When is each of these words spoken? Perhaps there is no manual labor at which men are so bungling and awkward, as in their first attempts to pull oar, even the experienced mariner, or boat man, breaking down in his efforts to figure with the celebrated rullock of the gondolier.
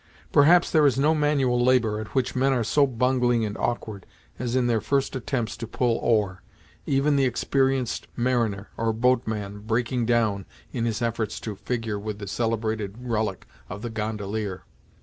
Perhaps 0.31 0.71
there 0.71 0.87
is 0.87 0.97
no 0.97 1.13
manual 1.13 1.63
labor 1.63 1.99
at 1.99 2.15
which 2.15 2.35
men 2.35 2.53
are 2.53 2.63
so 2.63 2.87
bungling 2.87 3.45
and 3.45 3.55
awkward, 3.59 4.07
as 4.39 4.55
in 4.55 4.65
their 4.65 4.81
first 4.81 5.15
attempts 5.15 5.55
to 5.57 5.67
pull 5.67 5.97
oar, 5.97 6.41
even 6.87 7.17
the 7.17 7.25
experienced 7.25 8.07
mariner, 8.15 8.69
or 8.77 8.93
boat 8.93 9.27
man, 9.27 9.59
breaking 9.59 10.07
down 10.07 10.47
in 10.71 10.85
his 10.85 11.03
efforts 11.03 11.39
to 11.41 11.55
figure 11.55 11.99
with 11.99 12.17
the 12.17 12.25
celebrated 12.27 12.95
rullock 12.97 13.45
of 13.69 13.83
the 13.83 13.91
gondolier. 13.91 14.63